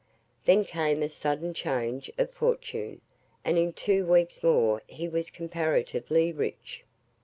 Then 0.45 0.65
came 0.65 1.03
a 1.03 1.09
sudden 1.09 1.53
change 1.53 2.09
of 2.17 2.31
fortune, 2.31 3.01
and 3.45 3.55
in 3.59 3.71
two 3.71 4.03
weeks 4.03 4.41
more 4.41 4.81
he 4.87 5.07
was 5.07 5.29
comparatively 5.29 6.31
rich. 6.31 6.83